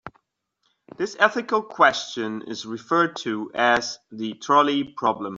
[0.97, 5.29] This ethical question is referred to as the trolley problem.